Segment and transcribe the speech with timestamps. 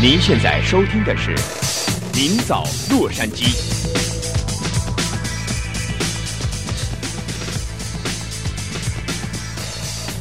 [0.00, 1.34] 您现在收听的是
[2.14, 3.46] 《明早洛杉矶》。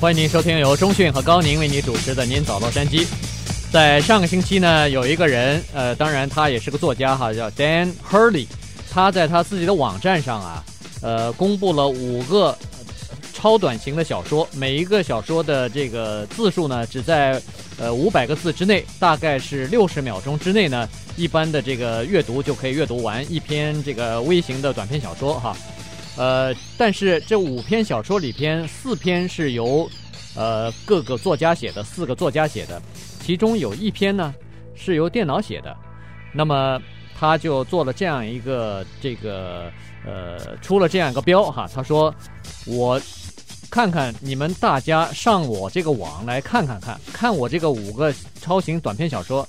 [0.02, 3.06] 欢迎您收听由中讯和高宁为您主持的《您早洛杉矶》。
[3.72, 8.48] 在上个星期呢，有一个人，呃，当然他也是个作家哈，叫 Dan Hurley，
[8.90, 10.64] 他在他自己的网站上啊，
[11.04, 12.58] 呃，公布了五个
[13.38, 17.40] 超短型的小说，每一个小说的这个字数呢，只在。
[17.80, 25.56] 呃，五百个字之内，大概是六十秒钟之内呢，一般的这个阅读就可以阅读完一篇这个微型的短篇小说哈。
[26.18, 29.88] 呃，但是这五篇小说里边，四篇是由
[30.36, 32.82] 呃各个作家写的，四个作家写的，
[33.22, 34.34] 其中有一篇呢
[34.74, 35.78] 是由电脑写的。
[36.34, 36.82] 那么
[37.16, 39.72] 他就做了这样一个这个
[40.08, 42.14] 呃出了这样一个标哈，他说
[42.66, 43.00] 我。
[43.70, 49.46] 看看你们大家上我这个网来看看看，看我这个五个超型短篇小说，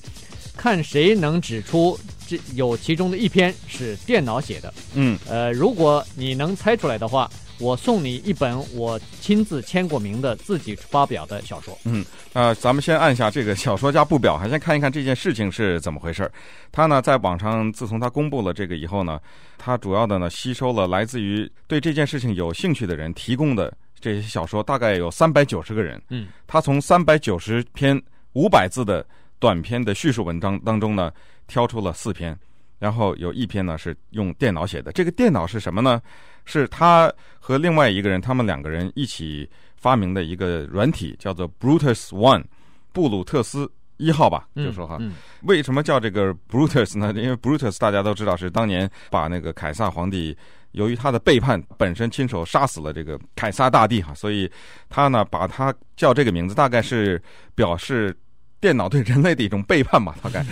[0.57, 4.75] 看谁能指出这有其中的一篇是电脑写的。
[4.95, 11.77] 嗯，呃，如果你能猜出来的话，我送你一本我亲自签过名的自己发表的小说。
[11.85, 16.31] 嗯，呃，咱们先按下这个小说家不表，还先看一看这件事情是怎么回事。
[16.71, 19.21] 他呢，在网上自从他公布了这个以后呢，
[19.57, 23.73] 他主要的呢吸收了来自于对这件事情有兴趣的人提供的。
[24.01, 28.01] 这些小说大概有三百九十个人，嗯，他从三百九十篇
[28.35, 29.05] 五百字的
[29.41, 31.11] 短篇的叙述文章当中呢，
[31.49, 32.39] 挑出了四篇，
[32.79, 34.93] 然后有一篇呢是用电脑写的。
[34.93, 36.01] 这个电脑是什么呢？
[36.45, 42.45] 是他和另外一个人，他们两个人一起发明的一个软体，叫做 Brutus One，
[42.93, 44.97] 布鲁特斯一号吧，就说哈。
[45.01, 47.13] 嗯嗯、为什么叫这个 Brutus 呢？
[47.17, 50.37] 因为 Brutus 大家都知道是当年把那个凯撒皇帝。
[50.73, 54.49] 由于他的背叛，本身亲手杀死了这个凯撒大帝哈，所以
[54.91, 57.21] 他呢把他叫这个名字，大概是
[57.55, 58.15] 表示
[58.61, 60.45] 电脑对人类的一种背叛吧，大概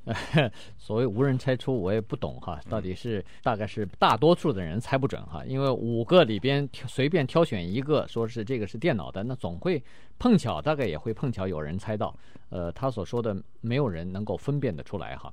[0.78, 9.82] 所谓无人猜出，我也不懂哈，到底是大概是大多数的人猜不准哈，因为五个里边随便挑选一个，说是这个是电脑的，那总会
[10.18, 12.16] 碰巧，大概也会碰巧有人猜到，
[12.48, 15.30] 呃，他所说的没有人能够分辨得出来哈。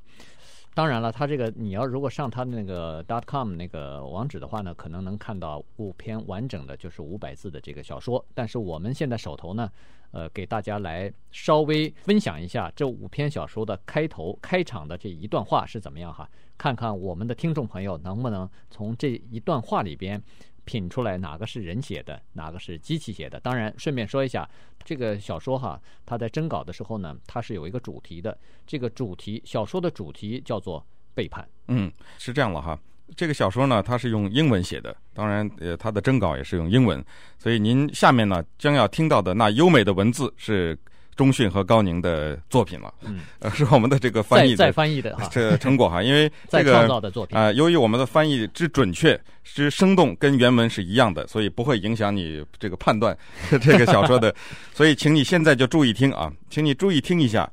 [0.75, 8.23] 当然了，他这个你要如果上他的那个 dot com 那个网址的话呢，可能能看到五篇完整的，就是五百字的这个小说。
[8.33, 9.71] 但是我们现在手头呢，
[10.11, 20.21] 呃，给大家来稍微分享一下这五篇小说的开头开场的这一段话是怎么样哈，看看我们的听众朋友能不能从这一段话里边。
[20.65, 23.39] 品出来哪个是人写的，哪个是机器写的。
[23.39, 24.49] 当然，顺便说一下，
[24.83, 28.37] 这个小说哈，它在征稿的时候呢，它是有一个主题的。
[28.67, 31.47] 这个主题，小说的主题叫做背叛。
[31.67, 32.77] 嗯，是这样了哈。
[33.15, 37.03] 这个小说呢，它是用英文写的，当然，呃，它的征稿也是用英文。
[37.37, 40.77] 所以您下面呢将要听到的那优美的文字是。
[41.15, 53.17] 中讯和高宁的作品了，嗯，呃，是我们的这个翻译的再翻译的哈，这成果哈，因为 这个创造的作品啊，由于我们的翻译之准确、之生动，跟原文是一样的，所以不会影响你这个判断
[53.61, 54.35] 这个小说的，
[54.75, 57.49] 所以请你现在就注意听啊，请你注意听一下，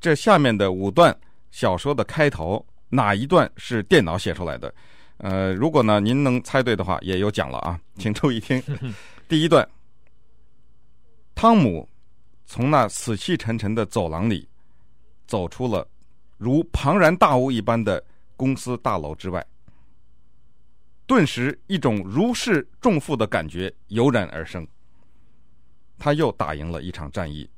[0.00, 1.16] 这下面的五段
[1.50, 4.72] 小说的开头哪一段是电脑写出来的？
[5.16, 8.62] 呃，如果呢您能猜对的话，也有奖了啊，请注意听，
[9.26, 9.66] 第一段，
[11.34, 11.88] 汤姆。
[12.50, 14.48] 从那死气沉沉的走廊里
[15.26, 15.86] 走出了
[16.38, 18.02] 如庞然大物一般的
[18.36, 19.46] 公司大楼之外，
[21.06, 24.66] 顿时一种如释重负的感觉油然而生。
[25.98, 27.48] 他又打赢了一场战役，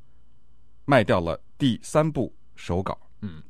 [0.87, 2.99] 卖掉了第三部手稿。
[3.21, 3.41] 嗯，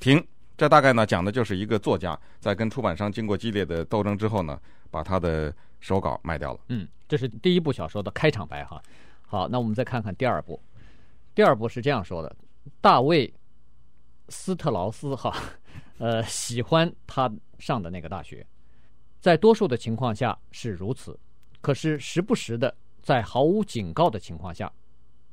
[0.00, 0.26] 停。
[0.56, 4.58] 这大概呢讲的就是一个作家在跟出版商经过激烈的斗争之后呢，
[4.90, 6.60] 把他的手稿卖掉了。
[6.68, 8.82] 嗯，这是第一部小说的开场白哈。
[9.26, 10.58] 好，那我们再看看第二部。
[11.36, 12.34] 第二部是这样说的：
[12.80, 13.28] 大卫·
[14.30, 15.36] 斯特劳斯哈，
[15.98, 18.44] 呃，喜欢他上的那个大学，
[19.20, 21.14] 在多数的情况下是如此，
[21.60, 24.72] 可是时不时的，在毫无警告的情况下，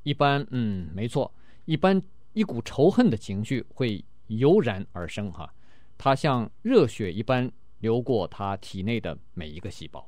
[0.04, 1.34] 一般，嗯，没错，
[1.64, 2.04] 一般
[2.34, 5.50] 一股仇恨的情绪会油然而生哈，
[5.98, 7.50] 它像热血一般
[7.80, 10.06] 流过他体内的每一个细胞。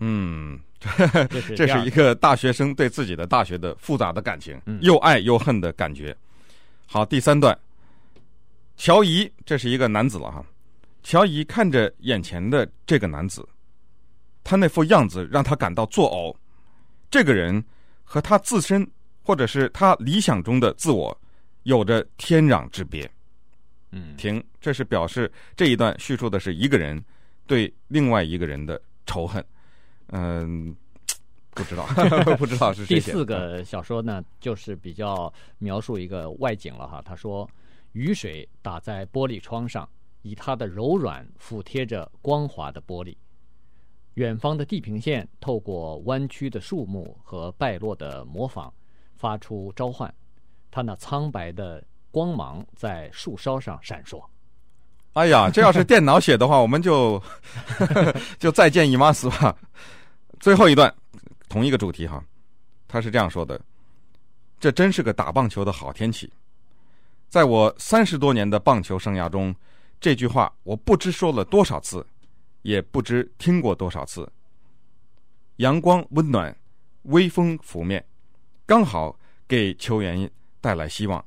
[0.00, 6.16] 嗯，这是 这是一个大学生对自己的大学的复杂的感情，又爱又恨的感觉。
[6.86, 7.58] 好，第三段，
[8.76, 10.44] 乔伊，这是一个男子了哈。
[11.02, 13.46] 乔伊看着眼前的这个男子，
[14.44, 16.34] 他那副样子让他感到作呕。
[17.10, 17.64] 这个人
[18.04, 18.86] 和他自身，
[19.22, 21.18] 或者是他理想中的自我，
[21.62, 23.10] 有着天壤之别。
[23.92, 27.02] 嗯，停，这是表示这一段叙述的是一个人
[27.46, 29.42] 对另外一个人的仇恨。
[30.08, 30.74] 嗯，
[31.50, 31.86] 不知道，
[32.36, 32.96] 不知道是谁。
[32.96, 37.02] 第四个小说呢，就是比较描述一个外景了哈。
[37.04, 37.48] 他说，
[37.92, 39.88] 雨水打在玻璃窗上，
[40.22, 43.16] 以它的柔软抚贴着光滑的玻璃。
[44.14, 48.70] 远方的地平线透过弯曲的树木和败落的模仿，
[49.16, 50.12] 发出召唤。
[50.70, 54.22] 它那苍白的光芒在树梢上闪烁。
[55.12, 57.22] 哎呀，这要是电脑写的话，我们就
[58.38, 59.56] 就再见姨妈死吧。
[60.40, 60.94] 最后一段，
[61.48, 62.22] 同一个主题哈，
[62.86, 63.60] 他是这样说的
[64.60, 66.32] ：“这真是个打棒球的好天气。”
[67.28, 69.54] 在我三十多年的棒球生涯中，
[70.00, 72.06] 这句话我不知说了多少次。
[72.62, 74.30] 也不知听过多少次。
[75.56, 76.54] 阳光温暖，
[77.04, 78.04] 微风拂面，
[78.66, 80.28] 刚好给球员
[80.60, 81.24] 带来希望，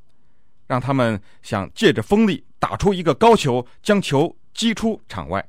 [0.68, 5.44] 让他们想借着风力打出一个高球，将球击出场外。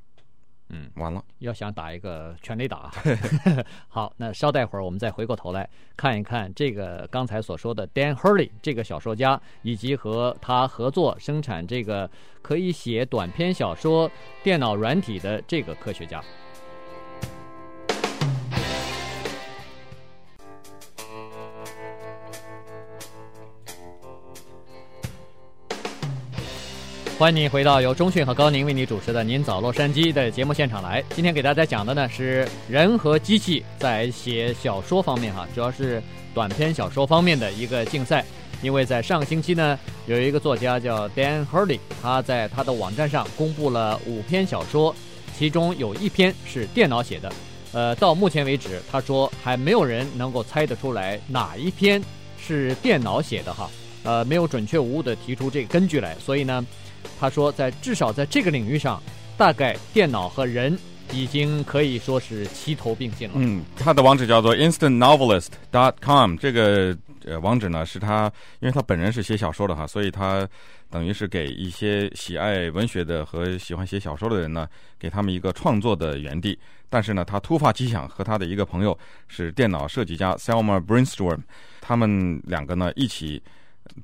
[0.75, 2.91] 嗯，完了，要想打一个全垒打。
[3.89, 12.11] 好，那稍待会儿，我们再回过头来看一看这个刚才所说的 Dan Hurley 这个小说家，以及和他合作生产这个
[12.41, 14.11] 可以写短篇小说
[14.43, 16.25] 电脑软体的这个科学家。
[27.23, 31.01] 欢迎你回到由中讯和高宁为你主持的《您早洛杉矶》的节目现场来。
[31.11, 36.03] 今天给大家讲的呢是人和机器在写小说方面哈，主要是
[36.35, 38.25] 短篇小说方面的一个竞赛。
[38.61, 44.93] 因为在上个星期呢，有一个作家叫 Dan Hurley，他在他的网站上公布了五篇小说，
[45.39, 47.33] 其中有一篇是电脑写的。
[47.71, 52.03] 呃，到目前为止，他说还没有人能够猜得出来哪一篇
[52.37, 53.71] 是电脑写的哈。
[54.03, 56.67] 呃，没有准确无误的提出这个根据来，所以呢。
[57.19, 59.02] 他说，在至少在这个领域上，
[59.37, 60.78] 大概电脑和人
[61.12, 63.34] 已经可以说是齐头并进了。
[63.37, 70.49] 嗯，他的网址叫做 instantnovelist.com，这个呃网址呢是他，因为他本人是写小说的哈，所以他
[70.90, 74.69] 等于是给一些喜爱文学的和喜欢写小说的人呢，
[74.99, 76.58] 给他们一个创作的园地。
[76.88, 81.40] 但是呢，他突发奇想，和他的一个朋友是电脑设计家 Selma Brainstorm，
[81.81, 83.43] 他们两个呢一起。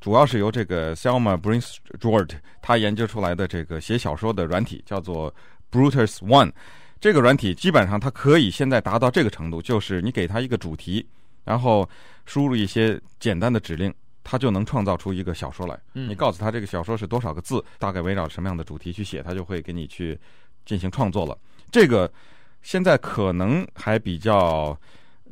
[0.00, 2.28] 主要是由这个 Selma Brainstorm
[2.60, 5.34] 他研究出来的这个写小说的软体叫做
[5.70, 6.52] Brutus One。
[7.00, 11.06] 这个软体基本上它可以现在达到这个程度，就是你给它一个主题，
[11.44, 11.88] 然后
[12.26, 13.94] 输入一些简单的指令，
[14.24, 15.78] 它就能创造出一个小说来。
[15.92, 20.18] 你告诉他这个小说是多少个字，大概围绕什么样的主题去写，它就会给你去
[20.66, 21.38] 进行创作了。
[21.70, 22.10] 这个
[22.62, 24.76] 现在可能还比较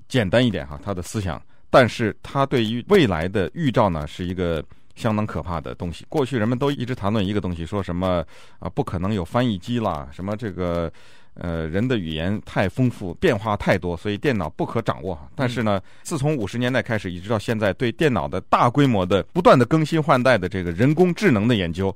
[0.07, 1.43] 简单一点哈，它的思想。
[1.69, 4.65] 但是它对于未来的预兆呢，是一个
[4.95, 6.07] 相当可怕的东西。
[6.09, 8.25] 过去人们都一直谈论一个东西，说什么
[8.59, 10.91] 啊，不可能有翻译机啦，什么这个
[11.35, 15.19] 呃人的语言太丰富，变化太多，所以电脑不可掌握。
[15.35, 21.95] 但是呢，自从五十年代开始，一直到现在，对电脑的大规模的、不断的更新换代的这个人工智能的研究，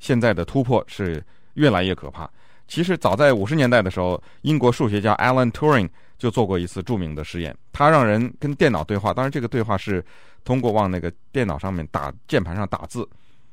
[0.00, 1.22] 现在的突破是
[1.54, 2.28] 越来越可怕。
[2.66, 5.88] 其实早在五十年代的时候，英国数学家 Alan Turing。
[6.20, 10.04] 就做过一次著名的实验，他让人跟电脑对话，当然这个对话是
[10.44, 13.08] 通过往那个电脑上面打键盘上打字，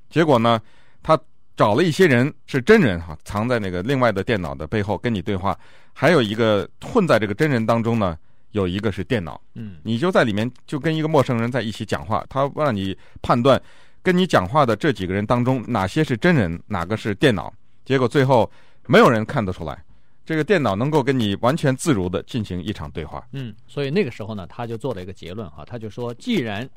[0.10, 0.62] 结果呢，
[1.02, 1.18] 他
[1.56, 5.58] 找了一些人是真人哈，藏在那个另外的电脑的背后跟你对话，
[5.94, 8.18] 还有一个混在这个真人当中呢，
[8.52, 13.60] 有一个是电脑，嗯，你就在里面就跟一个陌生人在一起讲话，他让你判断
[14.04, 17.52] 跟你讲话的这几个人当中哪些是真人，哪个是电脑，
[17.86, 18.52] 结果最后
[18.88, 19.82] 没有人看得出来。
[20.28, 23.26] 这个电脑能够跟你完全自如地进行一场对话。
[23.32, 26.70] 嗯，所以那个时候呢，他就做了一个结论哈，他就说，既然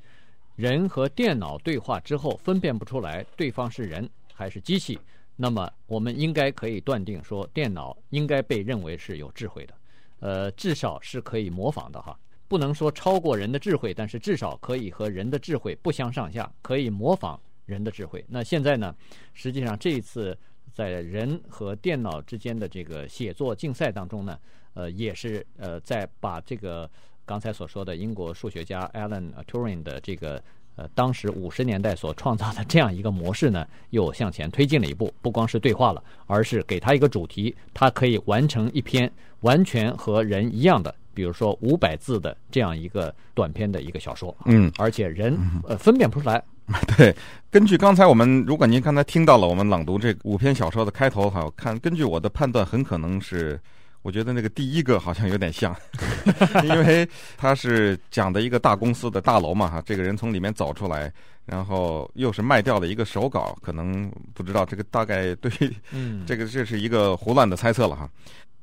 [0.54, 4.96] 人和电脑对话之后分辨不出来对方是人还是机器，
[5.34, 9.74] 那么我们应该可以断定说，电脑应该被认为是有智慧的，
[10.20, 12.16] 呃，至少是可以模仿的哈，
[12.46, 18.24] 不能说超过人的智慧，但是至少可以和人的智慧不相上下，可以模仿人的智慧。
[18.28, 18.94] 那现在呢，
[19.34, 20.38] 实际上这一次。
[20.74, 24.38] 在人和电脑之间的这个写作竞赛当中呢，
[24.74, 26.88] 呃，也是呃，在把这个
[27.24, 30.42] 刚才所说的英国数学家 Alan Turing 的这个
[30.76, 35.12] 呃，当时五十年代所创造的这样一个模式呢，又向前推进了一步。
[35.20, 39.10] 不光是对话了，而是给他一个主题，他可以完成一篇
[39.40, 45.36] 完全和人一样的比如说五百字的这样一个短篇的一个小说，嗯，而且人
[45.66, 46.42] 呃分辨不出来。
[46.96, 47.14] 对，
[47.50, 53.58] 根据刚才我们，如果您刚才听到了我们朗读这五篇小说的开头哈，看根据我的判断，很可能是，
[54.02, 55.74] 我觉得那个第一个好像有点像，
[56.62, 61.12] 因为他是讲的一个大公司的大楼嘛哈，这个人从里面走出来，
[61.44, 65.50] 然后又是卖掉了一个手稿，可能不知道这个大概对，
[65.90, 68.08] 嗯，这个这是一个胡乱的猜测了哈。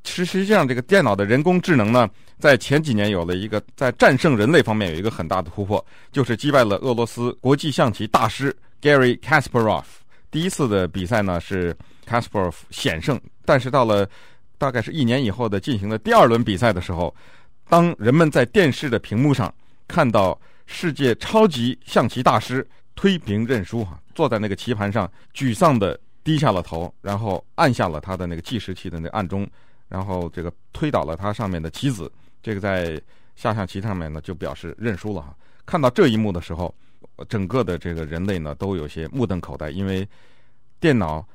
[0.04, 9.84] 实实际上，这个电脑的人工智能呢，在前几年有了一个在战胜人类方面有一个很大的突破，就是击败了俄罗斯国际象棋大师 Gary Kasparov。
[10.32, 11.76] 第一次的比赛呢是
[12.08, 14.10] Kasparov 险胜，但是到了
[14.58, 17.14] 大概是一年以后的进行的第二轮比赛的时候，
[17.68, 19.54] 当人们在电视的屏幕上
[19.88, 29.48] 看到世界超级象棋大师推平认输哈，坐在那个棋盘上沮丧的低下了头，然后按下了他的那个计时器的那个按钟。
[29.88, 33.02] 然后这个推倒了他上面的棋子，这个在
[33.36, 35.36] 下象棋上面呢就表示认输了哈。
[35.66, 36.74] 看到这一幕的时候，
[37.30, 40.08] 整个的这个人类呢都有些目瞪口呆，因为
[40.80, 41.26] 电脑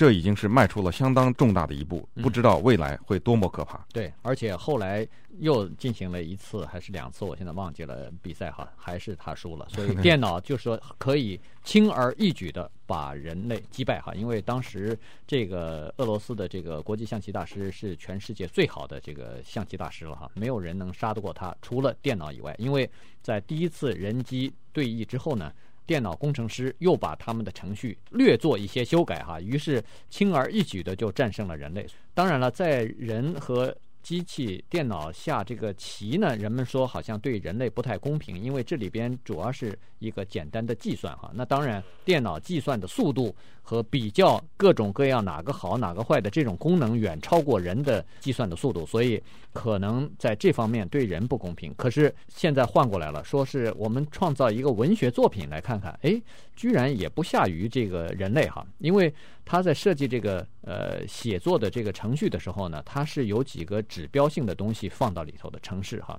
[0.00, 3.76] 这已经是迈出了相当重大的一步，不知道未来会多么可怕。
[3.76, 5.06] 嗯、对，而且后来
[5.40, 9.68] 又进行了一次还是两次，我现在忘记了比赛哈，还是他输了。
[9.68, 22.54] 所以 电脑就是说可以轻而易举的把人类击败哈，因为当时这个俄罗斯的这个国际象棋大师是全世界最好的这个象棋大师了哈，没有人能杀得过他，除了电脑以外。
[22.56, 22.90] 因为
[23.20, 25.52] 在第一次人机对弈之后呢。
[25.90, 31.84] 电脑工程师又把他们的程序略做一些修改，哈，于是轻而易举的就战胜了人类。
[32.14, 41.30] 当然了，在人和机器、电脑下这个棋呢，人们说好像对人类不太公平，因为这里边主要是一个简单的计算，哈。
[41.34, 51.72] 那当然，电脑计算的速度和比较各种各样哪个好哪个坏的这种功能远超过人的计算的速度，所以可能在这方面对人不公平。
[51.76, 56.20] 可是现在换过来了，说是我们创造一个文学作品来看看，哎，
[56.56, 59.12] 居然也不下于这个人类哈，因为
[59.50, 66.16] 他在设计这个呃写作的这个程序的时候呢，它是有几个指标性的东西放到里头的程式哈。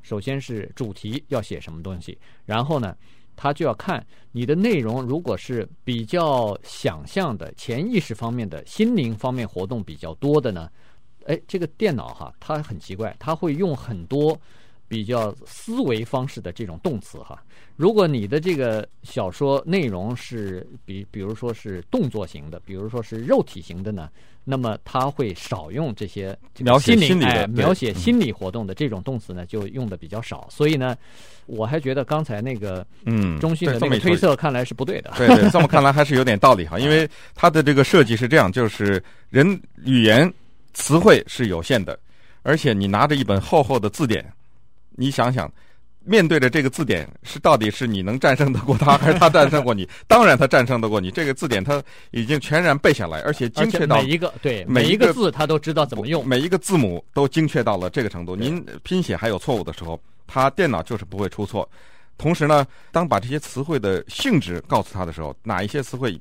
[0.00, 2.96] 首先是主题要写什么东西，然后呢，
[3.36, 10.70] 他就要看你的内容，如果是比较想象的、潜意识方面的、心灵方面活动比较多的呢，
[11.26, 14.40] 哎，这个电脑哈，它很奇怪，它会用很多
[14.90, 17.40] 比较思维方式的这种动词哈。
[17.76, 24.10] 如果你的这个小说内容是比，比如说是动作型的，比如说是肉体型的呢？
[24.42, 30.48] 那么他会少用这些描写心理的、哎、描写心理活动的这种动词呢，就用的比较少。
[30.50, 30.96] 所以呢，
[31.46, 35.12] 我还觉得刚才那个嗯，中信的那个推测看来是不对的。
[35.16, 36.80] 对对，这么看来还是有点道理哈。
[36.80, 39.46] 因为它的这个设计是这样，就是人
[39.84, 40.30] 语言
[40.72, 41.96] 词汇是有限的，
[42.42, 44.24] 而且你拿着一本厚厚的字典，
[44.90, 45.50] 你想想。
[46.02, 49.86] 面对着这个字典，是到底是你能战胜得过他，还是他战胜过你？
[50.08, 51.10] 当然他战胜得过你。
[51.10, 51.80] 这个字典他
[52.10, 58.34] 已经全然背下来，而且精确到每一个对每一个字他都知道怎么用，每一个字母都精确到了这个程度。
[58.34, 61.68] 您拼写还有错误的时候，他电脑就是不会出错。
[62.16, 66.18] 同时呢，当把这些词汇的性质告诉他的时候，哪一些词汇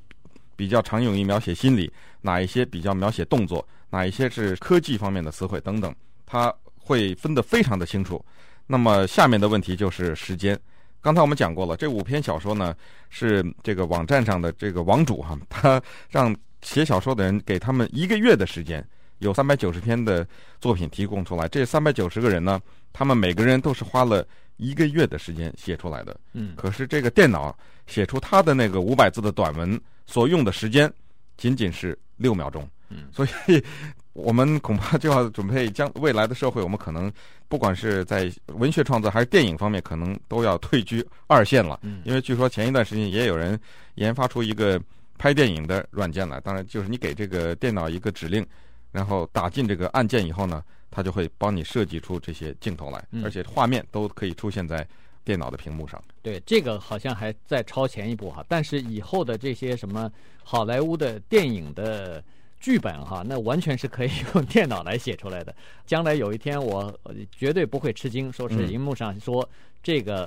[0.57, 1.89] 比较常用于描写心理，
[2.21, 5.95] 哪一些比较描写动作，哪一些是科技方面的词汇等等，
[6.25, 8.23] 他会分得非常的清楚。
[8.71, 10.57] 那么下面的问题就是时间。
[11.01, 12.75] 刚才我们讲过了，这五篇小说呢
[13.09, 20.27] 是这个网站上的这个网主哈，他让写小说的人给他们一个月的时间，有三百九十篇的
[20.61, 21.47] 作品提供出来。
[21.47, 22.61] 这三百九十个人呢，
[22.93, 24.23] 他们每个人都是花了
[24.57, 26.15] 一个月的时间写出来的。
[26.33, 27.57] 嗯，可是这个电脑
[27.87, 30.93] 写出他的那个五百字的短文所用的时间
[31.37, 32.69] 仅仅是六秒钟。
[32.89, 33.63] 嗯，所以。
[34.13, 37.11] 我们恐怕就要准备将未来的社会，我们可能
[37.47, 41.79] 不管是在文学创作还是电影方面，可能都要退居二线了。
[41.83, 43.57] 嗯，因为据说前一段时间也有人
[43.95, 44.81] 研发出一个
[45.17, 48.45] 拍电影的软件来，当然就是你给这个电脑一个指令，
[48.91, 54.85] 然后打进这个按键以后呢，它就会帮你设计出这些镜头来，而且画面都可以出现在
[55.23, 56.01] 电脑的屏幕上。
[56.21, 60.11] 对，这个好像还在超前一步哈，但是以后的这些什么
[60.43, 62.21] 好莱坞的电影的。
[62.59, 65.55] 剧本哈，那完全是可以用电脑来写出来的。
[65.85, 66.93] 将来有一天，我
[67.31, 69.47] 绝对不会吃惊，说是荧幕上说
[69.81, 70.25] 这个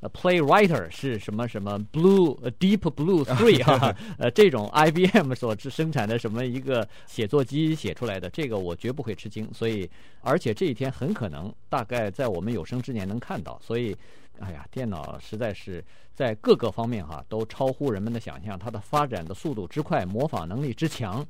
[0.00, 9.46] 呃，playwriter 是什么什么 blue deep blue three 哈，呃，这种 IBM 所生产的什么一个写作机写出来的，这个我绝不会吃惊。
[9.52, 9.88] 所以，
[10.22, 13.60] 而且这一天很可能大概在我们有生之年能看到。
[13.62, 13.94] 所以，
[14.40, 21.24] 哎呀，电脑实在是在各个方面哈都超乎人们的想象，它的发展的速度之快，模仿能力之强。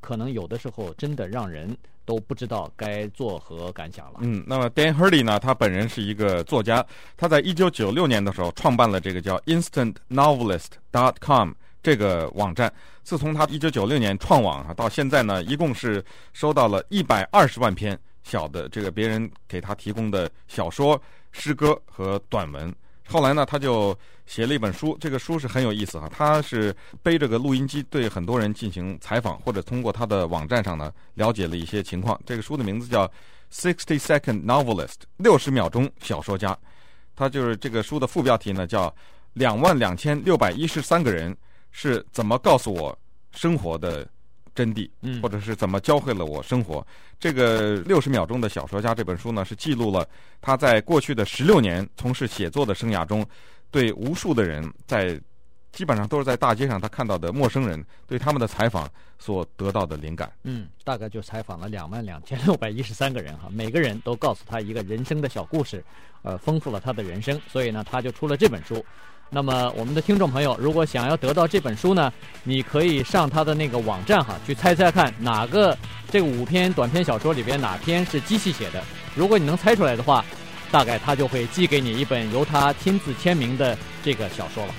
[0.00, 4.18] 可能有的时候真的让人都不知道该作何感想了。
[4.20, 6.84] 嗯，那么 Dan Hurley 呢，他本人是一个作家，
[7.16, 11.52] 他在一九九六年的时候创办了这个叫 InstantNovelist.com
[11.82, 12.70] 这个网站。
[13.02, 16.04] 自从他一九九六年创网啊，到现在呢，一共是
[16.34, 21.00] 收到了一百二十万篇小的这个别人给他提供的小说、
[21.34, 22.72] 诗歌和短文。
[23.06, 26.08] 后来呢，他就写了一本书，这个书是很有意思哈。
[26.08, 32.18] 他是背着个录音机，对很多人进行采访，或者通过他的网站上呢了解了一些情况。
[32.24, 33.06] 这个书的名字叫
[33.52, 34.86] 《Sixty Second Novelist》，
[35.18, 36.56] 六十秒钟小说家。
[37.14, 38.88] 他就是这个书的副标题呢，叫
[39.34, 41.36] 《两万两千六百一十三个人
[41.72, 42.98] 是怎么告诉我
[43.32, 44.06] 生活的》。
[44.54, 46.86] 真谛，嗯或者是怎么教会了我生活？
[47.18, 50.06] 这个六十秒钟的小说家这本书呢，是记录了
[50.40, 53.26] 他在过去的十六年从事写作的生涯中，
[53.70, 55.20] 对无数的人在
[55.72, 60.32] 基本上都是在大街上他看到的陌生人对他们的采访所得到的灵感。
[60.44, 65.84] 嗯，大概就采访了两万两千六百一十三个人哈，每个人都告诉他一个人生的小故事，
[66.22, 67.40] 呃，丰富了他的人生。
[67.48, 68.84] 所以呢，他就出了这本书。
[69.30, 72.12] 那么，我们的听众朋友，如果想要得到这本书呢，
[72.44, 75.76] 你可以上他的那个网站哈，去猜猜看哪个
[76.10, 78.80] 这五篇短篇小说里边哪篇是机器写的。
[79.16, 80.24] 如果你能猜出来的话，
[80.70, 84.74] 大概他就会寄给你一本由他亲自签名的这个小说了。